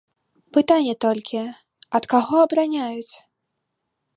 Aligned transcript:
Пытанне 0.57 0.95
толькі, 1.05 1.43
ад 1.99 2.03
каго 2.15 2.35
абараняць? 2.45 3.13